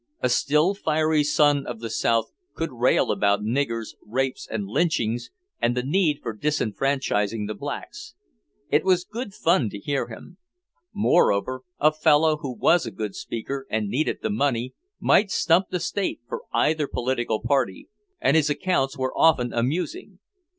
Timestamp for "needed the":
13.89-14.31